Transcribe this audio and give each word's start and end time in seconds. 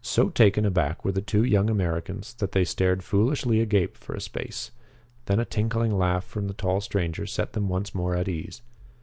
So 0.00 0.30
taken 0.30 0.64
aback 0.64 1.04
were 1.04 1.12
the 1.12 1.20
two 1.20 1.44
young 1.44 1.68
Americans 1.68 2.32
that 2.36 2.52
they 2.52 2.64
stared 2.64 3.02
foolishly 3.02 3.60
agape 3.60 3.98
for 3.98 4.14
a 4.14 4.22
space. 4.22 4.70
Then 5.26 5.38
a 5.38 5.44
tinkling 5.44 5.98
laugh 5.98 6.24
from 6.24 6.48
the 6.48 6.54
tall 6.54 6.80
stranger 6.80 7.26
set 7.26 7.52
them 7.52 7.68
once 7.68 7.94
more 7.94 8.16
at 8.16 8.26
ease. 8.26 8.62